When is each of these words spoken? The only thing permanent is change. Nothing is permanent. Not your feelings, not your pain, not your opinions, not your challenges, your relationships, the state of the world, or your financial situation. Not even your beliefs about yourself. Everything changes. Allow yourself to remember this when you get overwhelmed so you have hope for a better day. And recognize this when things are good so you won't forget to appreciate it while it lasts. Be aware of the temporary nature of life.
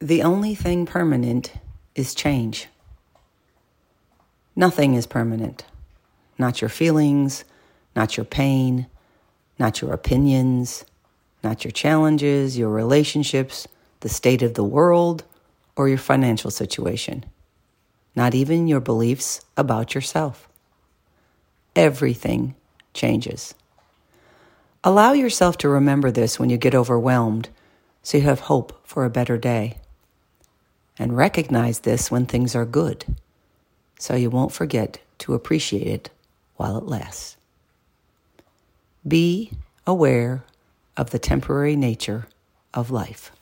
The 0.00 0.22
only 0.22 0.54
thing 0.54 0.84
permanent 0.84 1.54
is 1.94 2.14
change. 2.14 2.68
Nothing 4.54 4.92
is 4.92 5.06
permanent. 5.06 5.64
Not 6.36 6.60
your 6.60 6.68
feelings, 6.68 7.44
not 7.94 8.18
your 8.18 8.26
pain, 8.26 8.88
not 9.58 9.80
your 9.80 9.94
opinions, 9.94 10.84
not 11.42 11.64
your 11.64 11.70
challenges, 11.70 12.58
your 12.58 12.68
relationships, 12.68 13.66
the 14.00 14.10
state 14.10 14.42
of 14.42 14.52
the 14.52 14.64
world, 14.64 15.24
or 15.76 15.88
your 15.88 15.96
financial 15.96 16.50
situation. 16.50 17.24
Not 18.14 18.34
even 18.34 18.68
your 18.68 18.80
beliefs 18.80 19.40
about 19.56 19.94
yourself. 19.94 20.46
Everything 21.74 22.54
changes. 22.92 23.54
Allow 24.84 25.14
yourself 25.14 25.56
to 25.58 25.70
remember 25.70 26.10
this 26.10 26.38
when 26.38 26.50
you 26.50 26.58
get 26.58 26.74
overwhelmed 26.74 27.48
so 28.02 28.18
you 28.18 28.24
have 28.24 28.40
hope 28.40 28.78
for 28.86 29.06
a 29.06 29.10
better 29.10 29.38
day. 29.38 29.78
And 30.98 31.16
recognize 31.16 31.80
this 31.80 32.10
when 32.10 32.26
things 32.26 32.54
are 32.54 32.64
good 32.64 33.04
so 33.98 34.14
you 34.14 34.30
won't 34.30 34.52
forget 34.52 35.00
to 35.18 35.34
appreciate 35.34 35.86
it 35.86 36.10
while 36.56 36.76
it 36.76 36.84
lasts. 36.84 37.36
Be 39.06 39.52
aware 39.86 40.44
of 40.96 41.10
the 41.10 41.18
temporary 41.18 41.76
nature 41.76 42.26
of 42.74 42.90
life. 42.90 43.32